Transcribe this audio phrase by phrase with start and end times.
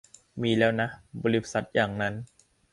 [0.41, 0.87] มีแล้วนะ
[1.23, 2.13] บริษัทอย่างนั้น